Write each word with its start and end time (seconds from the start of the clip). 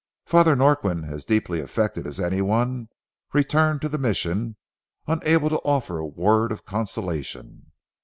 Father 0.25 0.55
Norquin, 0.55 1.05
as 1.07 1.25
deeply 1.25 1.59
affected 1.59 2.07
as 2.07 2.19
any 2.19 2.41
one, 2.41 2.89
returned 3.33 3.81
to 3.81 3.87
the 3.87 3.99
Mission, 3.99 4.57
unable 5.05 5.49
to 5.49 5.59
offer 5.61 5.99
a 5.99 6.07
word 6.07 6.51
of 6.51 6.65
consolation. 6.65 7.71